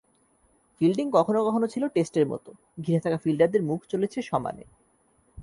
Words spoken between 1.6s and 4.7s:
ছিল টেস্টের মতো, ঘিরে থাকা ফিল্ডারদের মুখ চলেছে সমানে।